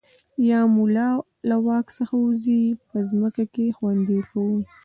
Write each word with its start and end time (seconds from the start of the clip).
یا 0.49 0.59
مو 0.73 0.83
له 1.49 1.55
واک 1.65 1.87
څخه 1.97 2.13
ووځي 2.17 2.61
په 2.87 2.97
ځمکه 3.09 3.43
کې 3.53 3.75
خوندي 3.77 4.19
کوو. 4.29 4.57